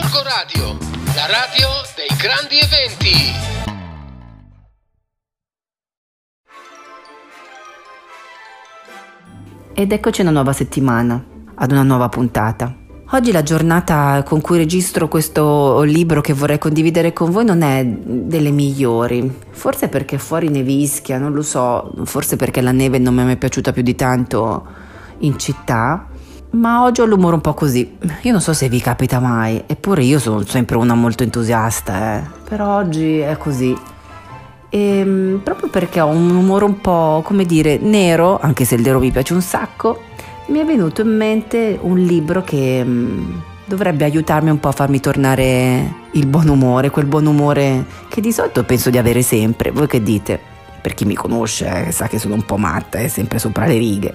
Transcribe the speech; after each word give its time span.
Gorgo 0.00 0.22
Radio, 0.22 0.78
la 1.16 1.26
radio 1.26 1.68
dei 1.96 2.16
grandi 2.16 2.56
eventi. 2.60 3.34
Ed 9.74 9.90
eccoci 9.90 10.20
una 10.20 10.30
nuova 10.30 10.52
settimana, 10.52 11.20
ad 11.52 11.72
una 11.72 11.82
nuova 11.82 12.08
puntata. 12.08 12.72
Oggi 13.10 13.32
la 13.32 13.42
giornata 13.42 14.22
con 14.24 14.40
cui 14.40 14.58
registro 14.58 15.08
questo 15.08 15.82
libro 15.82 16.20
che 16.20 16.32
vorrei 16.32 16.58
condividere 16.58 17.12
con 17.12 17.32
voi 17.32 17.44
non 17.44 17.62
è 17.62 17.84
delle 17.84 18.52
migliori, 18.52 19.36
forse 19.50 19.88
perché 19.88 20.18
fuori 20.18 20.48
nevischia, 20.48 21.18
non 21.18 21.32
lo 21.32 21.42
so, 21.42 21.92
forse 22.04 22.36
perché 22.36 22.60
la 22.60 22.72
neve 22.72 22.98
non 22.98 23.14
mi 23.16 23.22
è 23.22 23.24
mai 23.24 23.36
piaciuta 23.36 23.72
più 23.72 23.82
di 23.82 23.96
tanto 23.96 24.64
in 25.18 25.36
città, 25.40 26.06
ma 26.50 26.82
oggi 26.82 27.00
ho 27.00 27.04
l'umore 27.04 27.34
un 27.34 27.40
po' 27.40 27.54
così. 27.54 27.96
Io 28.22 28.32
non 28.32 28.40
so 28.40 28.52
se 28.52 28.68
vi 28.68 28.80
capita 28.80 29.20
mai, 29.20 29.62
eppure 29.66 30.02
io 30.02 30.18
sono 30.18 30.44
sempre 30.44 30.76
una 30.76 30.94
molto 30.94 31.22
entusiasta, 31.22 32.18
eh. 32.18 32.22
però 32.48 32.76
oggi 32.76 33.18
è 33.18 33.36
così. 33.36 33.76
E, 34.70 34.98
ehm, 34.98 35.40
proprio 35.42 35.68
perché 35.68 36.00
ho 36.00 36.08
un 36.08 36.34
umore 36.34 36.64
un 36.64 36.80
po', 36.80 37.22
come 37.24 37.44
dire, 37.44 37.78
nero, 37.78 38.38
anche 38.40 38.64
se 38.64 38.76
il 38.76 38.82
nero 38.82 38.98
mi 38.98 39.10
piace 39.10 39.34
un 39.34 39.42
sacco, 39.42 40.02
mi 40.46 40.60
è 40.60 40.64
venuto 40.64 41.02
in 41.02 41.14
mente 41.14 41.78
un 41.80 41.98
libro 41.98 42.42
che 42.42 42.82
mm, 42.84 43.32
dovrebbe 43.66 44.04
aiutarmi 44.04 44.48
un 44.48 44.58
po' 44.60 44.68
a 44.68 44.72
farmi 44.72 44.98
tornare 45.00 46.06
il 46.12 46.26
buon 46.26 46.48
umore, 46.48 46.90
quel 46.90 47.04
buon 47.04 47.26
umore 47.26 47.84
che 48.08 48.22
di 48.22 48.32
solito 48.32 48.64
penso 48.64 48.88
di 48.88 48.96
avere 48.96 49.22
sempre. 49.22 49.70
Voi 49.70 49.86
che 49.86 50.02
dite? 50.02 50.40
Per 50.80 50.94
chi 50.94 51.04
mi 51.04 51.14
conosce 51.14 51.88
eh, 51.88 51.92
sa 51.92 52.06
che 52.06 52.18
sono 52.18 52.34
un 52.34 52.44
po' 52.44 52.56
matta, 52.56 52.98
è 52.98 53.04
eh, 53.04 53.08
sempre 53.08 53.38
sopra 53.38 53.66
le 53.66 53.76
righe. 53.76 54.14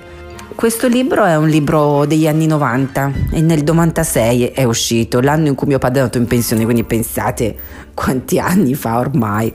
Questo 0.55 0.88
libro 0.88 1.25
è 1.25 1.35
un 1.35 1.49
libro 1.49 2.05
degli 2.05 2.27
anni 2.27 2.45
90 2.45 3.12
e 3.31 3.41
nel 3.41 3.63
96 3.63 4.52
è 4.52 4.63
uscito, 4.63 5.20
l'anno 5.20 5.48
in 5.48 5.55
cui 5.55 5.67
mio 5.67 5.79
padre 5.79 5.98
è 5.98 5.99
andato 6.02 6.20
in 6.20 6.27
pensione, 6.27 6.63
quindi 6.63 6.84
pensate 6.85 7.55
quanti 7.93 8.39
anni 8.39 8.73
fa 8.73 8.99
ormai. 8.99 9.54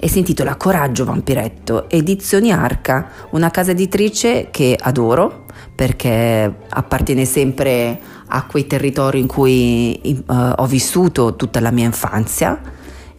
E 0.00 0.08
si 0.08 0.18
intitola 0.18 0.56
Coraggio 0.56 1.04
Vampiretto, 1.04 1.88
edizioni 1.88 2.50
Arca, 2.50 3.08
una 3.30 3.50
casa 3.50 3.70
editrice 3.70 4.48
che 4.50 4.76
adoro 4.80 5.44
perché 5.74 6.54
appartiene 6.68 7.24
sempre 7.24 8.00
a 8.26 8.46
quei 8.46 8.66
territori 8.66 9.20
in 9.20 9.26
cui 9.26 10.00
uh, 10.26 10.34
ho 10.56 10.66
vissuto 10.66 11.36
tutta 11.36 11.60
la 11.60 11.70
mia 11.70 11.86
infanzia. 11.86 12.60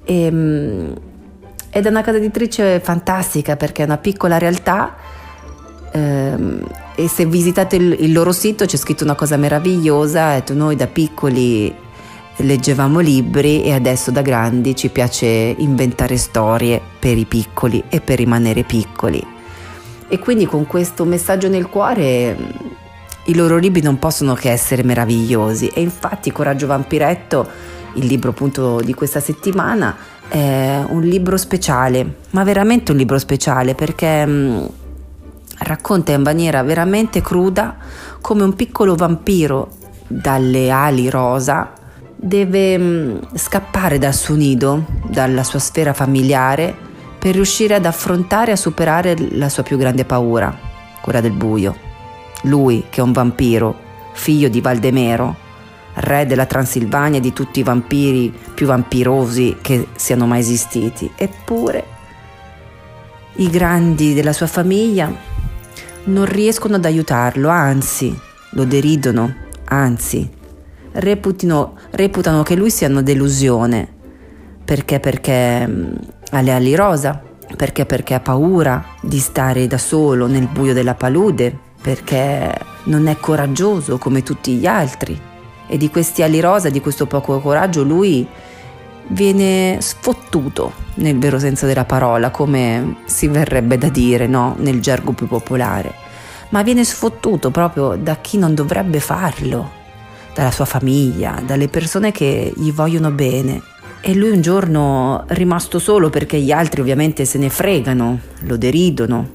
E, 0.04 0.28
um, 0.28 0.94
ed 1.70 1.86
è 1.86 1.90
una 1.90 2.02
casa 2.02 2.18
editrice 2.18 2.82
fantastica 2.82 3.56
perché 3.56 3.84
è 3.84 3.86
una 3.86 3.98
piccola 3.98 4.38
realtà 4.38 5.11
e 5.92 7.08
se 7.08 7.26
visitate 7.26 7.76
il, 7.76 8.12
loro 8.12 8.32
sito 8.32 8.66
c'è 8.66 8.78
scritto 8.78 9.04
una 9.04 9.16
cosa 9.16 9.38
meravigliosa, 9.38 10.42
noi 10.54 10.76
da 10.76 10.88
piccoli 10.88 11.74
leggevamo 12.38 13.00
libri 13.00 13.64
e 13.64 13.74
adesso 13.74 14.10
da 14.10 14.22
grandi 14.22 14.76
ci 14.76 14.90
piace 14.90 15.26
inventare 15.26 16.18
storie 16.18 16.82
per 17.00 17.18
i 17.18 17.26
piccoli 17.26 17.84
e 17.90 18.00
per 18.00 18.18
rimanere 18.18 18.64
piccoli. 18.64 19.24
E 20.08 20.20
quindi 20.20 20.46
con 20.46 20.66
questo 20.66 21.06
messaggio 21.06 21.48
nel 21.48 21.68
cuore 21.68 22.36
i 23.26 23.36
loro 23.36 23.58
libri 23.58 23.82
non 23.82 24.00
possono 24.00 24.34
che 24.34 24.50
essere 24.50 24.84
meravigliosi 24.84 25.68
e 25.68 25.82
infatti 25.82 26.32
Coraggio 26.32 26.68
Vampiretto, 26.68 27.48
il 27.96 28.06
libro 28.06 28.32
appunto 28.32 28.82
di 28.82 28.94
questa 28.94 29.20
settimana, 29.20 29.96
è 30.28 30.82
un 30.88 31.02
libro 31.02 31.38
speciale, 31.38 32.16
ma 32.32 32.44
veramente 32.44 32.92
un 32.92 32.98
libro 32.98 33.20
speciale 33.20 33.76
perché 33.76 34.26
mh, 34.26 34.70
racconta 35.62 36.12
in 36.12 36.22
maniera 36.22 36.64
veramente 36.64 37.22
cruda 37.22 37.76
come 38.22 38.44
un 38.44 38.54
piccolo 38.54 38.96
vampiro 38.96 39.70
dalle 40.08 40.70
ali 40.70 41.10
rosa 41.10 41.74
deve 42.16 42.78
mm, 42.78 43.18
scappare 43.34 43.98
dal 43.98 44.14
suo 44.14 44.36
nido, 44.36 44.86
dalla 45.08 45.44
sua 45.44 45.60
sfera 45.60 45.94
familiare, 45.94 46.90
per 47.18 47.34
riuscire 47.34 47.76
ad 47.76 47.86
affrontare 47.86 48.52
e 48.52 48.54
a 48.54 48.58
superare 48.58 49.16
la 49.32 49.50
sua 49.50 49.64
più 49.64 49.78
grande 49.78 50.06
paura, 50.06 50.56
quella 51.02 51.22
del 51.22 51.32
buio. 51.32 51.76
Lui, 52.44 52.86
che 52.90 53.00
è 53.00 53.04
un 53.04 53.12
vampiro, 53.12 53.76
figlio 54.14 54.50
di 54.50 54.62
Valdemero, 54.62 55.36
re 55.96 56.26
della 56.26 56.46
Transilvania 56.46 57.20
e 57.20 57.22
di 57.22 57.34
tutti 57.34 57.60
i 57.60 57.64
vampiri 57.64 58.34
più 58.54 58.68
vampirosi 58.68 59.58
che 59.62 59.88
siano 59.96 60.26
mai 60.26 60.40
esistiti. 60.40 61.12
Eppure 61.16 62.00
i 63.36 63.50
grandi 63.50 64.14
della 64.14 64.34
sua 64.34 64.48
famiglia 64.48 65.12
non 66.06 66.26
riescono 66.26 66.76
ad 66.76 66.86
aiutarlo, 66.86 67.50
anzi 67.50 68.18
lo 68.52 68.66
deridono, 68.66 69.34
anzi 69.66 70.40
reputino, 70.94 71.76
reputano 71.92 72.44
che 72.44 72.56
lui 72.56 72.70
sia 72.70 72.88
una 72.88 73.02
delusione. 73.02 74.00
Perché? 74.64 75.00
Perché 75.00 75.68
mm, 75.68 75.94
ha 76.32 76.42
le 76.42 76.54
ali 76.54 76.76
rosa, 76.76 77.22
perché? 77.56 77.86
Perché 77.86 78.14
ha 78.14 78.20
paura 78.20 78.84
di 79.02 79.20
stare 79.20 79.68
da 79.68 79.78
solo 79.78 80.28
nel 80.28 80.48
buio 80.48 80.74
della 80.74 80.96
palude, 80.96 81.58
perché 81.82 82.54
non 82.86 83.08
è 83.08 83.18
coraggioso 83.18 83.98
come 83.98 84.24
tutti 84.24 84.54
gli 84.54 84.66
altri. 84.66 85.20
E 85.68 85.78
di 85.78 85.90
questi 85.90 86.22
ali 86.22 86.40
rosa, 86.40 86.70
di 86.70 86.82
questo 86.82 87.06
poco 87.06 87.40
coraggio, 87.40 87.84
lui 87.84 88.28
viene 89.08 89.78
sfottuto 89.80 90.82
nel 90.96 91.18
vero 91.18 91.40
senso 91.40 91.66
della 91.66 91.86
parola, 91.86 92.30
come 92.32 92.98
si 93.06 93.28
verrebbe 93.28 93.78
da 93.78 93.90
dire 93.90 94.28
no? 94.28 94.56
nel 94.60 94.82
gergo 94.82 95.12
più 95.14 95.28
popolare, 95.28 95.94
ma 96.50 96.62
viene 96.64 96.84
sfottuto 96.84 97.52
proprio 97.52 97.96
da 97.96 98.18
chi 98.18 98.38
non 98.38 98.54
dovrebbe 98.54 99.00
farlo 99.00 99.80
dalla 100.34 100.52
sua 100.52 100.66
famiglia, 100.66 101.42
dalle 101.46 101.68
persone 101.68 102.12
che 102.12 102.54
gli 102.56 102.72
vogliono 102.72 103.12
bene. 103.12 103.62
E 104.04 104.16
lui 104.16 104.32
un 104.32 104.42
giorno, 104.42 105.26
rimasto 105.28 105.78
solo 105.78 106.10
perché 106.10 106.40
gli 106.40 106.52
altri 106.52 106.82
ovviamente 106.82 107.24
se 107.26 107.38
ne 107.38 107.50
fregano, 107.50 108.20
lo 108.42 108.58
deridono, 108.58 109.30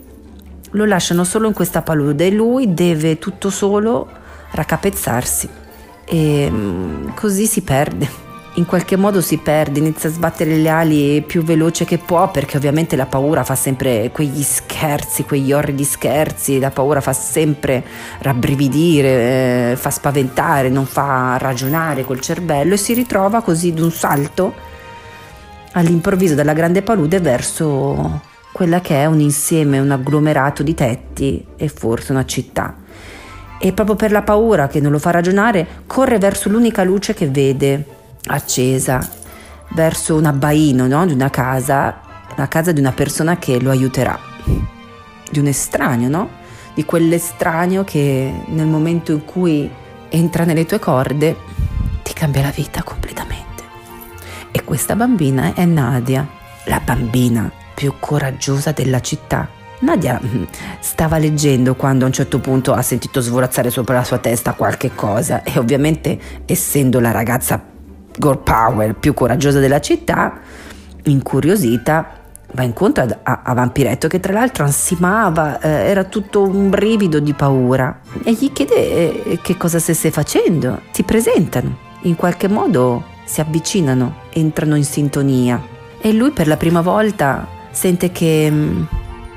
lo 0.71 0.85
lasciano 0.85 1.23
solo 1.23 1.47
in 1.47 1.55
questa 1.55 1.83
palude 1.83 2.27
e 2.27 2.31
lui 2.31 2.75
deve 2.75 3.19
tutto 3.19 3.49
solo 3.49 4.09
raccapezzarsi. 4.51 5.49
E 6.05 6.49
mm, 6.51 7.09
così 7.15 7.47
si 7.47 7.63
perde 7.63 8.26
in 8.57 8.65
qualche 8.65 8.97
modo 8.97 9.21
si 9.21 9.37
perde, 9.37 9.81
inizia 9.81 10.09
a 10.09 10.13
sbattere 10.13 10.57
le 10.57 10.69
ali 10.69 11.23
più 11.23 11.43
veloce 11.43 11.85
che 11.85 11.99
può 11.99 12.31
perché 12.31 12.57
ovviamente 12.57 12.97
la 12.97 13.05
paura 13.05 13.45
fa 13.45 13.55
sempre 13.55 14.11
quegli 14.13 14.43
scherzi, 14.43 15.25
quegli 15.25 15.53
orridi 15.53 15.85
scherzi, 15.85 16.59
la 16.59 16.71
paura 16.71 17.03
fa 17.03 17.13
sempre 17.13 17.85
rabbrividire, 18.21 19.73
eh, 19.73 19.77
fa 19.77 19.91
spaventare, 19.91 20.71
non 20.71 20.87
fa 20.87 21.37
ragionare 21.39 22.05
col 22.05 22.21
cervello 22.21 22.75
e 22.75 22.79
si 22.79 22.95
ritrova 22.95 23.43
così 23.43 23.75
d'un 23.75 23.91
salto 23.91 24.55
all'improvviso 25.73 26.35
dalla 26.35 26.55
grande 26.55 26.81
palude 26.81 27.21
verso 27.21 28.23
quella 28.53 28.81
che 28.81 29.03
è 29.03 29.05
un 29.05 29.21
insieme, 29.21 29.79
un 29.79 29.91
agglomerato 29.91 30.63
di 30.63 30.73
tetti 30.73 31.45
e 31.57 31.69
forse 31.69 32.13
una 32.13 32.25
città. 32.25 32.75
E 33.59 33.73
proprio 33.75 33.97
per 33.97 34.13
la 34.13 34.23
paura 34.23 34.67
che 34.67 34.81
non 34.81 34.93
lo 34.93 34.99
fa 34.99 35.11
ragionare, 35.11 35.67
corre 35.87 36.17
verso 36.17 36.49
l'unica 36.49 36.83
luce 36.85 37.13
che 37.13 37.29
vede 37.29 37.96
accesa 38.27 39.25
verso 39.71 40.17
un 40.17 40.25
abbaino 40.25 40.87
no? 40.87 41.07
di 41.07 41.13
una 41.13 41.31
casa, 41.31 42.01
la 42.35 42.49
casa 42.49 42.73
di 42.73 42.81
una 42.81 42.93
persona 42.93 43.39
che 43.39 43.61
lo 43.61 43.71
aiuterà, 43.71 44.19
di 45.31 45.39
un 45.39 45.47
estraneo, 45.47 46.09
no? 46.09 46.29
di 46.75 46.85
quell'estraneo 46.85 47.85
che 47.85 48.33
nel 48.49 48.67
momento 48.67 49.13
in 49.13 49.25
cui 49.25 49.69
entra 50.09 50.45
nelle 50.45 50.67
tue 50.67 50.79
corde 50.79 51.37
ti 52.03 52.13
cambia 52.13 52.43
la 52.43 52.51
vita 52.51 52.83
completamente. 52.83 53.45
E 54.53 54.63
questa 54.65 54.95
bambina 54.95 55.55
è 55.55 55.65
Nadia, 55.65 56.27
la 56.65 56.81
bambina 56.85 57.51
più 57.75 57.95
coraggiosa 57.99 58.73
della 58.73 59.01
città. 59.01 59.49
Nadia 59.81 60.19
mm, 60.23 60.45
stava 60.81 61.19
leggendo 61.19 61.75
quando 61.75 62.05
a 62.05 62.09
un 62.09 62.13
certo 62.13 62.41
punto 62.41 62.73
ha 62.73 62.81
sentito 62.81 63.21
svolazzare 63.21 63.71
sopra 63.71 63.97
la 63.97 64.05
sua 64.05 64.19
testa 64.19 64.55
qualche 64.55 64.95
cosa 64.95 65.43
e 65.43 65.59
ovviamente 65.59 66.19
essendo 66.47 67.01
la 67.01 67.11
ragazza 67.11 67.75
girl 68.17 68.39
power 68.39 68.95
più 68.95 69.15
coraggiosa 69.15 69.61
della 69.61 69.81
città, 69.81 70.41
incuriosita, 71.05 72.25
va 72.53 72.63
incontro 72.63 73.05
a, 73.05 73.19
a, 73.23 73.43
a 73.45 73.55
Vampiretto 73.55 74.09
che 74.09 74.21
tra 74.21 74.33
l'altro 74.33 74.65
ansimava, 74.65 75.61
eh, 75.61 75.69
era 75.69 76.05
tutto 76.05 76.43
un 76.43 76.71
brivido 76.71 77.19
di 77.21 77.35
paura 77.35 78.01
e 78.23 78.33
gli 78.33 78.53
chiede 78.53 79.25
eh, 79.25 79.39
che 79.43 79.57
cosa 79.57 79.79
stesse 79.79 80.11
facendo. 80.11 80.81
Si 80.91 81.03
presentano, 81.03 81.77
in 82.03 82.17
qualche 82.17 82.49
modo 82.49 83.05
si 83.25 83.41
avvicinano, 83.41 84.23
entrano 84.31 84.77
in 84.77 84.85
sintonia 84.85 85.61
e 86.01 86.13
lui 86.13 86.31
per 86.31 86.47
la 86.47 86.57
prima 86.57 86.81
volta 86.81 87.47
sente 87.71 88.13
che 88.13 88.51
mh, 88.51 88.55
mm, 88.55 88.83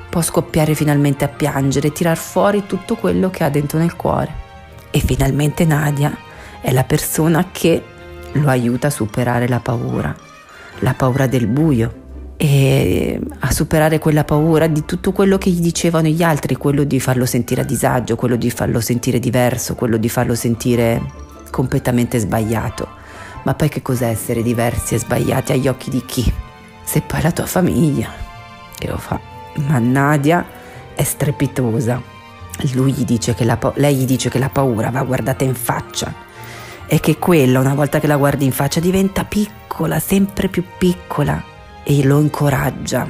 può 0.08 0.22
scoppiare 0.22 0.74
finalmente 0.74 1.24
a 1.24 1.28
piangere, 1.28 1.92
tirar 1.92 2.16
fuori 2.16 2.66
tutto 2.66 2.96
quello 2.96 3.30
che 3.30 3.44
ha 3.44 3.50
dentro 3.50 3.78
nel 3.78 3.96
cuore. 3.96 4.48
E 4.90 4.98
finalmente 4.98 5.64
Nadia 5.64 6.16
è 6.60 6.72
la 6.72 6.84
persona 6.84 7.46
che 7.52 7.82
lo 8.32 8.48
aiuta 8.48 8.88
a 8.88 8.90
superare 8.90 9.48
la 9.48 9.60
paura, 9.60 10.14
la 10.80 10.94
paura 10.94 11.26
del 11.26 11.46
buio 11.46 11.98
e 12.36 13.20
a 13.40 13.50
superare 13.50 13.98
quella 13.98 14.24
paura 14.24 14.66
di 14.66 14.84
tutto 14.84 15.12
quello 15.12 15.36
che 15.36 15.50
gli 15.50 15.60
dicevano 15.60 16.08
gli 16.08 16.22
altri, 16.22 16.56
quello 16.56 16.84
di 16.84 17.00
farlo 17.00 17.26
sentire 17.26 17.60
a 17.62 17.64
disagio, 17.64 18.16
quello 18.16 18.36
di 18.36 18.50
farlo 18.50 18.80
sentire 18.80 19.18
diverso, 19.18 19.74
quello 19.74 19.96
di 19.96 20.08
farlo 20.08 20.34
sentire 20.34 21.02
completamente 21.50 22.18
sbagliato. 22.18 22.88
Ma 23.42 23.54
poi 23.54 23.68
che 23.68 23.82
cos'è 23.82 24.08
essere 24.08 24.42
diversi 24.42 24.94
e 24.94 24.98
sbagliati 24.98 25.52
agli 25.52 25.68
occhi 25.68 25.90
di 25.90 26.02
chi? 26.04 26.32
Se 26.84 27.02
poi 27.02 27.22
la 27.22 27.32
tua 27.32 27.46
famiglia 27.46 28.08
che 28.78 28.86
lo 28.86 28.96
fa. 28.96 29.20
Ma 29.66 29.78
Nadia 29.78 30.46
è 30.94 31.02
strepitosa. 31.02 32.00
Gli 32.62 33.04
dice 33.04 33.34
la 33.40 33.58
lei 33.76 33.96
gli 33.96 34.04
dice 34.04 34.28
che 34.28 34.38
la 34.38 34.50
paura 34.50 34.90
va 34.90 35.02
guardata 35.02 35.44
in 35.44 35.54
faccia 35.54 36.28
e 36.92 36.98
che 36.98 37.18
quella, 37.18 37.60
una 37.60 37.74
volta 37.74 38.00
che 38.00 38.08
la 38.08 38.16
guardi 38.16 38.44
in 38.44 38.50
faccia, 38.50 38.80
diventa 38.80 39.24
piccola, 39.24 40.00
sempre 40.00 40.48
più 40.48 40.64
piccola 40.76 41.40
e 41.84 42.02
lo 42.02 42.18
incoraggia. 42.18 43.08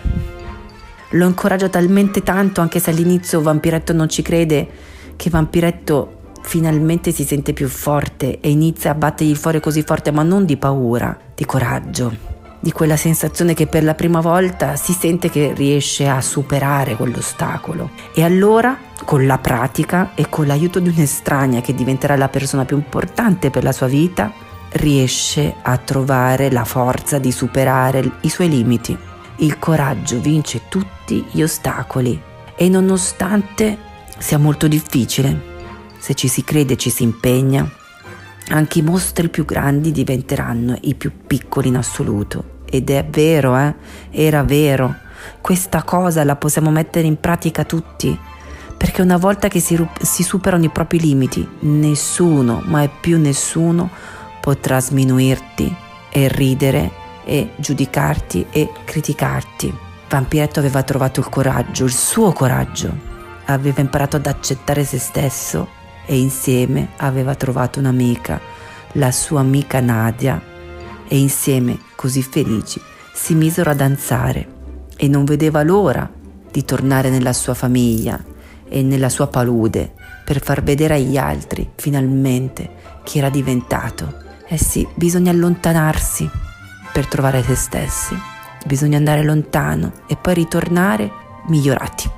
Lo 1.13 1.27
incoraggia 1.27 1.71
talmente 1.71 2.23
tanto, 2.23 2.61
anche 2.61 2.79
se 2.79 2.91
all'inizio 2.91 3.41
Vampiretto 3.41 3.95
non 3.95 4.11
ci 4.11 4.21
crede, 4.21 4.69
che 5.17 5.31
Vampiretto 5.31 6.35
finalmente 6.43 7.11
si 7.11 7.25
sente 7.25 7.55
più 7.55 7.69
forte 7.69 8.39
e 8.41 8.51
inizia 8.51 8.91
a 8.91 8.95
battergli 8.95 9.35
fuori 9.35 9.61
così 9.61 9.83
forte, 9.83 10.11
ma 10.11 10.25
non 10.25 10.45
di 10.45 10.59
paura, 10.59 11.19
di 11.35 11.47
coraggio, 11.47 12.15
di 12.61 12.73
quella 12.73 12.99
sensazione 12.99 13.55
che 13.55 13.67
per 13.67 13.83
la 13.83 13.95
prima 13.95 14.21
volta 14.21 14.77
si 14.77 14.93
sente 14.93 15.31
che 15.31 15.55
riesce 15.55 16.07
a 16.07 16.21
superare 16.21 16.97
quell'ostacolo. 16.97 17.93
E 18.15 18.25
allora, 18.25 18.77
con 19.05 19.27
la 19.27 19.39
pratica 19.39 20.13
e 20.15 20.29
con 20.29 20.47
l'aiuto 20.47 20.81
di 20.81 20.89
un'estranea 20.89 21.61
che 21.61 21.75
diventerà 21.75 22.17
la 22.17 22.29
persona 22.29 22.65
più 22.65 22.77
importante 22.77 23.51
per 23.51 23.65
la 23.65 23.73
sua 23.73 23.87
vita, 23.87 24.33
riesce 24.73 25.55
a 25.63 25.77
trovare 25.79 26.51
la 26.51 26.65
forza 26.65 27.19
di 27.19 27.33
superare 27.33 28.11
i 28.21 28.29
suoi 28.29 28.49
limiti. 28.49 28.97
Il 29.37 29.59
coraggio 29.59 30.21
vince 30.21 30.63
tutti 30.69 31.25
gli 31.31 31.43
ostacoli 31.43 32.21
e 32.55 32.69
nonostante 32.69 33.79
sia 34.19 34.39
molto 34.39 34.69
difficile, 34.69 35.49
se 35.99 36.15
ci 36.15 36.29
si 36.29 36.45
crede 36.45 36.75
e 36.75 36.77
ci 36.77 36.91
si 36.91 37.03
impegna, 37.03 37.69
anche 38.51 38.81
i 38.81 38.83
mostri 38.83 39.29
più 39.29 39.45
grandi 39.45 39.93
diventeranno 39.93 40.77
i 40.83 40.95
più 40.95 41.13
piccoli 41.27 41.69
in 41.69 41.77
assoluto. 41.77 42.59
Ed 42.65 42.91
è 42.91 43.07
vero, 43.09 43.57
eh? 43.57 43.75
Era 44.11 44.43
vero. 44.43 44.95
Questa 45.41 45.83
cosa 45.83 46.25
la 46.25 46.37
possiamo 46.37 46.71
mettere 46.71 47.07
in 47.07 47.19
pratica 47.19 47.65
tutti. 47.65 48.19
Perché 48.81 49.03
una 49.03 49.19
volta 49.19 49.49
che 49.49 49.61
si, 49.61 49.79
si 50.01 50.23
superano 50.23 50.65
i 50.65 50.71
propri 50.71 50.99
limiti, 50.99 51.47
nessuno, 51.61 52.63
ma 52.65 52.83
è 52.83 52.89
più 52.89 53.19
nessuno, 53.19 53.91
potrà 54.41 54.81
sminuirti 54.81 55.77
e 56.11 56.29
ridere 56.29 56.91
e 57.27 57.51
giudicarti 57.57 58.47
e 58.51 58.73
criticarti. 58.87 59.77
Vampiretto 60.09 60.61
aveva 60.61 60.83
trovato 60.83 61.21
il 61.21 61.29
coraggio, 61.29 61.85
il 61.85 61.93
suo 61.93 62.33
coraggio. 62.33 62.91
Aveva 63.45 63.83
imparato 63.83 64.17
ad 64.17 64.25
accettare 64.25 64.83
se 64.87 64.99
stesso 64.99 65.69
e 66.07 66.19
insieme 66.19 66.93
aveva 66.97 67.35
trovato 67.35 67.81
un'amica, 67.81 68.41
la 68.93 69.13
sua 69.13 69.41
amica 69.41 69.81
Nadia, 69.81 70.41
e 71.07 71.19
insieme, 71.19 71.79
così 71.97 72.23
felici, 72.23 72.81
si 73.13 73.35
misero 73.35 73.69
a 73.69 73.75
danzare 73.75 74.49
e 74.97 75.07
non 75.07 75.25
vedeva 75.25 75.63
l'ora 75.63 76.11
di 76.51 76.65
tornare 76.65 77.11
nella 77.11 77.35
sua 77.35 77.53
famiglia 77.53 78.30
e 78.71 78.83
nella 78.83 79.11
sua 79.11 79.27
palude 79.27 79.93
per 80.25 80.41
far 80.41 80.63
vedere 80.63 80.95
agli 80.95 81.19
altri 81.19 81.69
finalmente 81.75 82.71
chi 83.03 83.19
era 83.19 83.29
diventato. 83.29 84.29
Eh 84.47 84.57
sì, 84.57 84.87
bisogna 84.95 85.31
allontanarsi 85.31 86.29
per 86.93 87.07
trovare 87.07 87.43
se 87.43 87.55
stessi, 87.55 88.17
bisogna 88.65 88.97
andare 88.97 89.23
lontano 89.23 89.93
e 90.07 90.17
poi 90.17 90.35
ritornare 90.35 91.11
migliorati, 91.49 92.09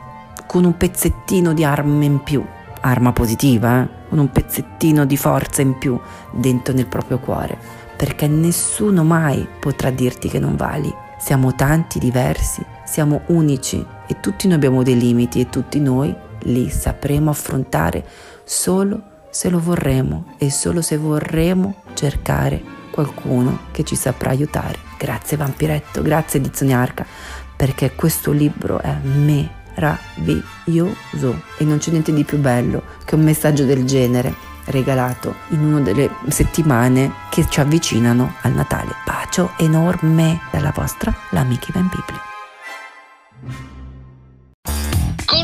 con 0.47 0.65
un 0.65 0.77
pezzettino 0.77 1.53
di 1.53 1.65
arma 1.65 2.05
in 2.05 2.23
più 2.23 2.45
arma 2.83 3.13
positiva, 3.13 3.83
eh? 3.83 3.89
con 4.09 4.19
un 4.19 4.31
pezzettino 4.31 5.05
di 5.05 5.17
forza 5.17 5.63
in 5.63 5.79
più 5.79 5.99
dentro 6.33 6.75
nel 6.75 6.87
proprio 6.87 7.19
cuore, 7.19 7.59
perché 7.97 8.27
nessuno 8.27 9.03
mai 9.03 9.47
potrà 9.61 9.91
dirti 9.91 10.29
che 10.29 10.39
non 10.39 10.57
vali. 10.57 10.93
Siamo 11.19 11.55
tanti, 11.55 11.99
diversi, 11.99 12.65
siamo 12.85 13.23
unici 13.27 13.85
e 14.07 14.21
tutti 14.21 14.47
noi 14.47 14.57
abbiamo 14.57 14.83
dei 14.83 14.99
limiti 14.99 15.41
e 15.41 15.49
tutti 15.49 15.79
noi 15.79 16.15
li 16.45 16.71
sapremo 16.71 17.31
affrontare 17.31 18.05
solo 18.45 19.03
se 19.31 19.49
lo 19.49 19.61
vorremo 19.61 20.35
e 20.39 20.51
solo 20.51 20.83
se 20.83 20.97
vorremo 20.97 21.83
cercare 21.95 22.63
qualcuno 22.91 23.61
che 23.71 23.85
ci 23.85 23.97
saprà 23.97 24.31
aiutare. 24.31 24.79
Grazie 24.99 25.37
Vampiretto, 25.37 26.03
grazie 26.03 26.39
Edizione 26.39 26.75
Arca, 26.75 27.07
perché 27.57 27.95
questo 27.95 28.33
libro 28.33 28.81
è 28.81 28.95
me 29.03 29.61
meraviglioso 29.75 31.43
e 31.57 31.65
non 31.65 31.79
c'è 31.79 31.91
niente 31.91 32.13
di 32.13 32.25
più 32.25 32.39
bello 32.39 32.83
che 33.05 33.15
un 33.15 33.23
messaggio 33.23 33.65
del 33.65 33.85
genere 33.85 34.51
regalato 34.67 35.35
in 35.49 35.65
una 35.65 35.81
delle 35.81 36.11
settimane 36.29 37.13
che 37.31 37.47
ci 37.49 37.61
avvicinano 37.61 38.35
al 38.43 38.53
Natale. 38.53 38.95
Bacio 39.05 39.53
enorme 39.59 40.41
dalla 40.51 40.73
vostra 40.75 41.15
l'amica 41.31 41.73
Van 41.73 41.89
Pipli. 41.89 42.21